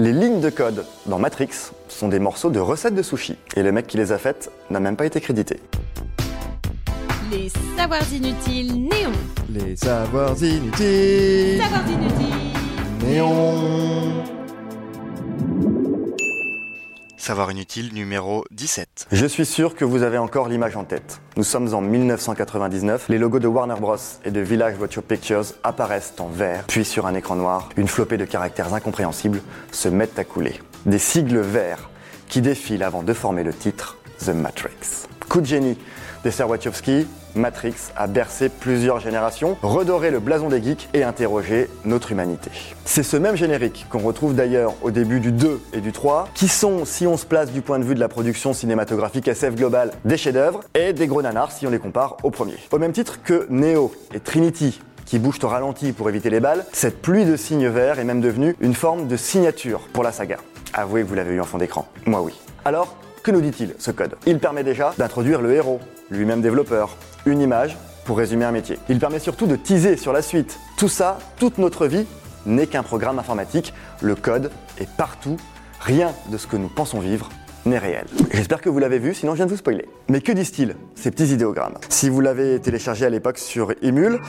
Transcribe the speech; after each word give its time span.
Les 0.00 0.12
lignes 0.12 0.40
de 0.40 0.48
code 0.48 0.84
dans 1.06 1.18
Matrix 1.18 1.72
sont 1.88 2.06
des 2.06 2.20
morceaux 2.20 2.50
de 2.50 2.60
recettes 2.60 2.94
de 2.94 3.02
sushi. 3.02 3.36
Et 3.56 3.64
le 3.64 3.72
mec 3.72 3.88
qui 3.88 3.96
les 3.96 4.12
a 4.12 4.18
faites 4.18 4.48
n'a 4.70 4.78
même 4.78 4.94
pas 4.94 5.06
été 5.06 5.20
crédité. 5.20 5.58
Les 7.32 7.50
savoirs 7.76 8.12
inutiles 8.12 8.74
néons. 8.74 9.10
Les 9.50 9.74
savoirs 9.74 10.40
inutiles. 10.40 11.60
Savoirs 11.60 11.90
inutiles. 11.90 13.08
Néon. 13.08 14.07
Savoir 17.28 17.50
inutile 17.50 17.92
numéro 17.92 18.46
17. 18.52 19.08
Je 19.12 19.26
suis 19.26 19.44
sûr 19.44 19.74
que 19.74 19.84
vous 19.84 20.02
avez 20.02 20.16
encore 20.16 20.48
l'image 20.48 20.78
en 20.78 20.84
tête. 20.84 21.20
Nous 21.36 21.42
sommes 21.42 21.74
en 21.74 21.82
1999, 21.82 23.10
les 23.10 23.18
logos 23.18 23.38
de 23.38 23.46
Warner 23.46 23.74
Bros. 23.78 23.98
et 24.24 24.30
de 24.30 24.40
Village 24.40 24.78
Motion 24.78 25.02
Pictures 25.02 25.44
apparaissent 25.62 26.14
en 26.20 26.28
vert, 26.28 26.64
puis 26.68 26.86
sur 26.86 27.04
un 27.04 27.12
écran 27.12 27.36
noir, 27.36 27.68
une 27.76 27.86
flopée 27.86 28.16
de 28.16 28.24
caractères 28.24 28.72
incompréhensibles 28.72 29.42
se 29.72 29.90
mettent 29.90 30.18
à 30.18 30.24
couler. 30.24 30.58
Des 30.86 30.98
sigles 30.98 31.40
verts 31.40 31.90
qui 32.28 32.40
défilent 32.40 32.82
avant 32.82 33.02
de 33.02 33.12
former 33.12 33.44
le 33.44 33.52
titre 33.52 33.98
The 34.24 34.30
Matrix. 34.30 35.06
Coup 35.28 35.40
de 35.40 35.46
génie 35.46 35.76
des 36.24 36.30
sœurs 36.30 36.48
Wachowski, 36.48 37.06
Matrix 37.34 37.74
a 37.96 38.06
bercé 38.06 38.48
plusieurs 38.48 38.98
générations, 39.00 39.56
redoré 39.62 40.10
le 40.10 40.18
blason 40.18 40.48
des 40.48 40.62
geeks 40.62 40.88
et 40.94 41.04
interrogé 41.04 41.68
notre 41.84 42.12
humanité. 42.12 42.50
C'est 42.84 43.02
ce 43.02 43.16
même 43.16 43.36
générique 43.36 43.86
qu'on 43.90 44.00
retrouve 44.00 44.34
d'ailleurs 44.34 44.74
au 44.82 44.90
début 44.90 45.20
du 45.20 45.30
2 45.30 45.60
et 45.72 45.80
du 45.80 45.92
3, 45.92 46.28
qui 46.34 46.48
sont, 46.48 46.84
si 46.84 47.06
on 47.06 47.16
se 47.16 47.26
place 47.26 47.52
du 47.52 47.62
point 47.62 47.78
de 47.78 47.84
vue 47.84 47.94
de 47.94 48.00
la 48.00 48.08
production 48.08 48.52
cinématographique 48.52 49.28
SF 49.28 49.54
globale, 49.54 49.92
des 50.04 50.16
chefs-d'œuvre 50.16 50.60
et 50.74 50.92
des 50.92 51.06
gros 51.06 51.22
nanars 51.22 51.52
si 51.52 51.66
on 51.66 51.70
les 51.70 51.78
compare 51.78 52.16
au 52.22 52.30
premier. 52.30 52.56
Au 52.72 52.78
même 52.78 52.92
titre 52.92 53.22
que 53.22 53.46
Neo 53.50 53.92
et 54.14 54.20
Trinity 54.20 54.80
qui 55.04 55.18
bougent 55.18 55.42
au 55.42 55.48
ralenti 55.48 55.92
pour 55.92 56.08
éviter 56.08 56.28
les 56.30 56.40
balles, 56.40 56.66
cette 56.72 57.00
pluie 57.00 57.24
de 57.24 57.36
signes 57.36 57.68
verts 57.68 57.98
est 57.98 58.04
même 58.04 58.20
devenue 58.20 58.56
une 58.60 58.74
forme 58.74 59.06
de 59.06 59.16
signature 59.16 59.80
pour 59.92 60.02
la 60.02 60.12
saga. 60.12 60.36
Avouez 60.74 61.02
que 61.02 61.06
vous 61.06 61.14
l'avez 61.14 61.34
eu 61.34 61.40
en 61.40 61.44
fond 61.44 61.58
d'écran. 61.58 61.86
Moi 62.04 62.20
oui. 62.20 62.34
Alors, 62.64 62.94
que 63.28 63.32
nous 63.34 63.42
dit-il 63.42 63.74
ce 63.78 63.90
code? 63.90 64.14
Il 64.24 64.38
permet 64.38 64.64
déjà 64.64 64.94
d'introduire 64.96 65.42
le 65.42 65.52
héros, 65.52 65.80
lui-même 66.10 66.40
développeur, 66.40 66.96
une 67.26 67.42
image 67.42 67.76
pour 68.06 68.16
résumer 68.16 68.46
un 68.46 68.52
métier. 68.52 68.78
Il 68.88 68.98
permet 68.98 69.18
surtout 69.18 69.46
de 69.46 69.54
teaser 69.54 69.98
sur 69.98 70.14
la 70.14 70.22
suite. 70.22 70.58
Tout 70.78 70.88
ça, 70.88 71.18
toute 71.38 71.58
notre 71.58 71.86
vie, 71.86 72.06
n'est 72.46 72.66
qu'un 72.66 72.82
programme 72.82 73.18
informatique. 73.18 73.74
Le 74.00 74.14
code 74.14 74.50
est 74.78 74.88
partout. 74.96 75.36
Rien 75.78 76.14
de 76.32 76.38
ce 76.38 76.46
que 76.46 76.56
nous 76.56 76.68
pensons 76.68 77.00
vivre 77.00 77.28
n'est 77.66 77.76
réel. 77.76 78.06
J'espère 78.32 78.62
que 78.62 78.70
vous 78.70 78.78
l'avez 78.78 78.98
vu, 78.98 79.12
sinon 79.12 79.32
je 79.32 79.36
viens 79.36 79.46
de 79.46 79.50
vous 79.50 79.58
spoiler. 79.58 79.86
Mais 80.08 80.22
que 80.22 80.32
disent-ils, 80.32 80.74
ces 80.94 81.10
petits 81.10 81.26
idéogrammes? 81.26 81.76
Si 81.90 82.08
vous 82.08 82.22
l'avez 82.22 82.58
téléchargé 82.60 83.04
à 83.04 83.10
l'époque 83.10 83.36
sur 83.36 83.74
Emule, 83.82 84.20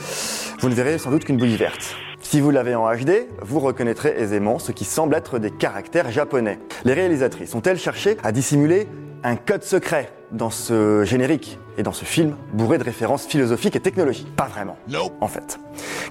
vous 0.60 0.68
ne 0.68 0.74
verrez 0.74 0.98
sans 0.98 1.10
doute 1.10 1.24
qu'une 1.24 1.38
bouillie 1.38 1.56
verte. 1.56 1.96
Si 2.30 2.40
vous 2.40 2.52
l'avez 2.52 2.76
en 2.76 2.88
HD, 2.94 3.26
vous 3.42 3.58
reconnaîtrez 3.58 4.14
aisément 4.16 4.60
ce 4.60 4.70
qui 4.70 4.84
semble 4.84 5.16
être 5.16 5.40
des 5.40 5.50
caractères 5.50 6.12
japonais. 6.12 6.60
Les 6.84 6.92
réalisatrices 6.92 7.56
ont-elles 7.56 7.76
cherché 7.76 8.18
à 8.22 8.30
dissimuler 8.30 8.86
un 9.24 9.34
code 9.34 9.64
secret 9.64 10.12
dans 10.30 10.48
ce 10.48 11.02
générique 11.02 11.58
et 11.76 11.82
dans 11.82 11.92
ce 11.92 12.04
film 12.04 12.36
bourré 12.52 12.78
de 12.78 12.84
références 12.84 13.26
philosophiques 13.26 13.74
et 13.74 13.80
technologiques? 13.80 14.32
Pas 14.36 14.46
vraiment, 14.46 14.76
en 15.20 15.26
fait. 15.26 15.58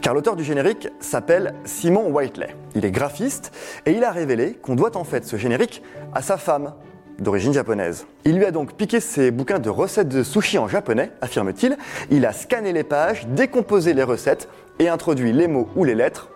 Car 0.02 0.14
l'auteur 0.14 0.36
du 0.36 0.44
générique 0.44 0.90
s'appelle 1.00 1.56
Simon 1.64 2.10
Whiteley. 2.10 2.54
Il 2.76 2.84
est 2.84 2.92
graphiste 2.92 3.56
et 3.86 3.94
il 3.94 4.04
a 4.04 4.12
révélé 4.12 4.56
qu'on 4.62 4.76
doit 4.76 4.98
en 4.98 5.06
fait 5.06 5.24
ce 5.24 5.38
générique 5.38 5.82
à 6.14 6.22
sa 6.22 6.36
femme, 6.36 6.74
d'origine 7.22 7.54
japonaise. 7.54 8.06
Il 8.26 8.38
lui 8.38 8.46
a 8.46 8.52
donc 8.52 8.74
piqué 8.74 9.00
ses 9.00 9.32
bouquins 9.32 9.60
de 9.60 9.70
recettes 9.70 10.10
de 10.10 10.24
sushi 10.24 10.58
en 10.58 10.68
japonais, 10.68 11.12
affirme-t-il. 11.22 11.78
Il 12.12 12.26
a 12.26 12.34
scanné 12.34 12.74
les 12.74 12.84
pages, 12.84 13.28
décomposé 13.28 13.94
les 13.94 14.04
recettes 14.04 14.50
et 14.80 14.90
introduit 14.90 15.34
les 15.34 15.48
mots 15.48 15.70
ou 15.76 15.84
les 15.84 15.96
lettres 15.96 16.30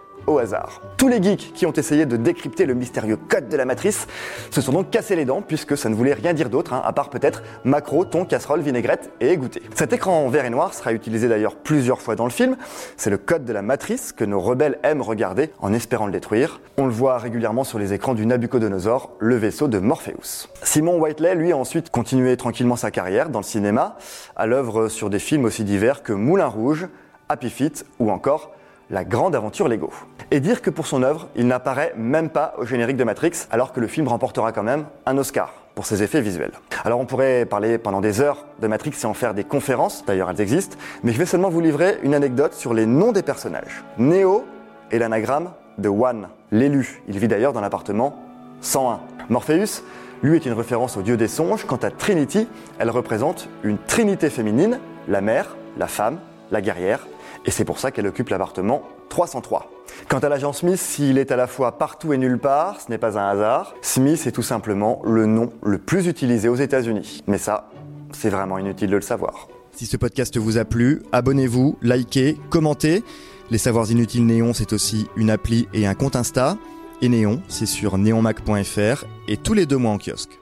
Tous 0.97 1.07
les 1.07 1.21
geeks 1.21 1.53
qui 1.53 1.65
ont 1.65 1.73
essayé 1.73 2.05
de 2.05 2.17
décrypter 2.17 2.65
le 2.65 2.73
mystérieux 2.73 3.17
code 3.17 3.49
de 3.49 3.57
la 3.57 3.65
matrice 3.65 4.07
se 4.51 4.61
sont 4.61 4.71
donc 4.71 4.89
cassés 4.89 5.15
les 5.15 5.25
dents 5.25 5.41
puisque 5.41 5.77
ça 5.77 5.89
ne 5.89 5.95
voulait 5.95 6.13
rien 6.13 6.33
dire 6.33 6.49
d'autre, 6.49 6.73
hein, 6.73 6.81
à 6.83 6.93
part 6.93 7.09
peut-être 7.09 7.43
macro, 7.63 8.05
thon, 8.05 8.25
casserole, 8.25 8.61
vinaigrette 8.61 9.11
et 9.19 9.29
égoutté. 9.29 9.61
Cet 9.75 9.93
écran 9.93 10.25
en 10.25 10.29
vert 10.29 10.45
et 10.45 10.49
noir 10.49 10.73
sera 10.73 10.93
utilisé 10.93 11.27
d'ailleurs 11.27 11.55
plusieurs 11.55 12.01
fois 12.01 12.15
dans 12.15 12.23
le 12.23 12.31
film. 12.31 12.55
C'est 12.95 13.09
le 13.09 13.17
code 13.17 13.45
de 13.45 13.53
la 13.53 13.61
matrice 13.61 14.11
que 14.11 14.23
nos 14.23 14.39
rebelles 14.39 14.79
aiment 14.83 15.01
regarder 15.01 15.51
en 15.59 15.73
espérant 15.73 16.05
le 16.05 16.11
détruire. 16.11 16.61
On 16.77 16.85
le 16.85 16.91
voit 16.91 17.17
régulièrement 17.17 17.63
sur 17.63 17.79
les 17.79 17.93
écrans 17.93 18.13
du 18.13 18.25
Nabucodonosor, 18.25 19.11
le 19.19 19.35
vaisseau 19.35 19.67
de 19.67 19.79
Morpheus. 19.79 20.47
Simon 20.63 20.99
Whiteley, 20.99 21.35
lui, 21.35 21.51
a 21.51 21.57
ensuite 21.57 21.89
continué 21.89 22.37
tranquillement 22.37 22.75
sa 22.75 22.91
carrière 22.91 23.29
dans 23.29 23.39
le 23.39 23.45
cinéma, 23.45 23.97
à 24.35 24.45
l'œuvre 24.45 24.87
sur 24.87 25.09
des 25.09 25.19
films 25.19 25.45
aussi 25.45 25.63
divers 25.63 26.01
que 26.01 26.13
Moulin 26.13 26.47
Rouge, 26.47 26.87
Happy 27.29 27.49
Feet 27.49 27.85
ou 27.99 28.11
encore 28.11 28.51
la 28.93 29.03
grande 29.03 29.33
aventure 29.33 29.67
Lego. 29.67 29.89
Et 30.29 30.39
dire 30.39 30.61
que 30.61 30.69
pour 30.69 30.85
son 30.85 31.01
œuvre, 31.01 31.27
il 31.35 31.47
n'apparaît 31.47 31.93
même 31.97 32.29
pas 32.29 32.53
au 32.59 32.65
générique 32.65 32.95
de 32.95 33.03
Matrix, 33.03 33.47
alors 33.49 33.73
que 33.73 33.79
le 33.79 33.87
film 33.87 34.07
remportera 34.07 34.51
quand 34.51 34.61
même 34.61 34.85
un 35.07 35.17
Oscar 35.17 35.51
pour 35.73 35.87
ses 35.87 36.03
effets 36.03 36.21
visuels. 36.21 36.51
Alors 36.85 36.99
on 36.99 37.07
pourrait 37.07 37.45
parler 37.45 37.79
pendant 37.79 38.01
des 38.01 38.21
heures 38.21 38.45
de 38.61 38.67
Matrix 38.67 38.93
et 39.01 39.05
en 39.07 39.15
faire 39.15 39.33
des 39.33 39.43
conférences, 39.43 40.05
d'ailleurs 40.05 40.29
elles 40.29 40.41
existent, 40.41 40.77
mais 41.03 41.11
je 41.11 41.17
vais 41.17 41.25
seulement 41.25 41.49
vous 41.49 41.59
livrer 41.59 41.97
une 42.03 42.13
anecdote 42.13 42.53
sur 42.53 42.75
les 42.75 42.85
noms 42.85 43.11
des 43.11 43.23
personnages. 43.23 43.83
Neo 43.97 44.45
est 44.91 44.99
l'anagramme 44.99 45.49
de 45.79 45.89
One, 45.89 46.27
l'élu. 46.51 47.01
Il 47.07 47.17
vit 47.17 47.27
d'ailleurs 47.27 47.53
dans 47.53 47.61
l'appartement 47.61 48.19
101. 48.61 48.99
Morpheus, 49.29 49.81
lui, 50.21 50.35
est 50.35 50.45
une 50.45 50.53
référence 50.53 50.97
au 50.97 51.01
dieu 51.01 51.17
des 51.17 51.27
songes. 51.27 51.65
Quant 51.65 51.77
à 51.77 51.89
Trinity, 51.89 52.47
elle 52.77 52.91
représente 52.91 53.49
une 53.63 53.79
trinité 53.79 54.29
féminine, 54.29 54.79
la 55.07 55.21
mère, 55.21 55.57
la 55.77 55.87
femme, 55.87 56.19
la 56.51 56.61
guerrière 56.61 57.07
et 57.45 57.51
c'est 57.51 57.65
pour 57.65 57.79
ça 57.79 57.91
qu'elle 57.91 58.07
occupe 58.07 58.29
l'appartement 58.29 58.83
303. 59.09 59.69
Quant 60.07 60.19
à 60.19 60.29
l'agent 60.29 60.53
Smith, 60.53 60.77
s'il 60.77 61.17
est 61.17 61.31
à 61.31 61.35
la 61.35 61.47
fois 61.47 61.77
partout 61.77 62.13
et 62.13 62.17
nulle 62.17 62.39
part, 62.39 62.81
ce 62.81 62.89
n'est 62.89 62.97
pas 62.97 63.17
un 63.17 63.29
hasard. 63.29 63.75
Smith 63.81 64.25
est 64.25 64.31
tout 64.31 64.43
simplement 64.43 65.01
le 65.03 65.25
nom 65.25 65.51
le 65.61 65.77
plus 65.77 66.07
utilisé 66.07 66.49
aux 66.49 66.55
États-Unis. 66.55 67.21
Mais 67.27 67.37
ça, 67.37 67.69
c'est 68.11 68.29
vraiment 68.29 68.57
inutile 68.57 68.89
de 68.89 68.95
le 68.95 69.01
savoir. 69.01 69.47
Si 69.71 69.85
ce 69.85 69.97
podcast 69.97 70.37
vous 70.37 70.57
a 70.57 70.65
plu, 70.65 71.01
abonnez-vous, 71.11 71.77
likez, 71.81 72.37
commentez. 72.49 73.03
Les 73.49 73.57
Savoirs 73.57 73.91
Inutiles 73.91 74.25
Néon, 74.25 74.53
c'est 74.53 74.73
aussi 74.73 75.07
une 75.15 75.29
appli 75.29 75.67
et 75.73 75.85
un 75.85 75.95
compte 75.95 76.15
Insta. 76.15 76.57
Et 77.01 77.09
Néon, 77.09 77.41
c'est 77.49 77.65
sur 77.65 77.97
neonmac.fr 77.97 79.05
et 79.27 79.37
tous 79.37 79.53
les 79.53 79.65
deux 79.65 79.77
mois 79.77 79.91
en 79.91 79.97
kiosque. 79.97 80.39